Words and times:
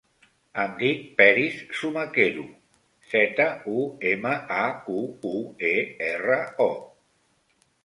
Em 0.61 0.71
dic 0.77 1.01
Peris 1.19 1.59
Zumaquero: 1.79 2.45
zeta, 3.13 3.47
u, 3.75 3.85
ema, 4.15 4.33
a, 4.63 4.67
cu, 4.89 4.99
u, 5.35 5.45
e, 5.71 5.77
erra, 6.11 6.43
o. 6.69 6.71